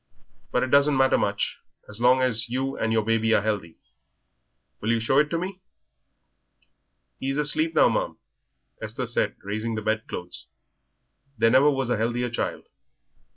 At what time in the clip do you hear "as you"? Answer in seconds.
2.23-2.75